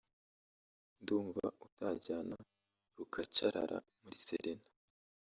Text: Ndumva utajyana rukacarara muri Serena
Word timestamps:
Ndumva 1.01 1.45
utajyana 1.65 2.37
rukacarara 2.97 3.77
muri 4.01 4.17
Serena 4.25 4.69